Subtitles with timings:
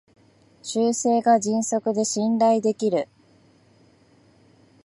[0.63, 3.07] 修正が迅速で信頼できる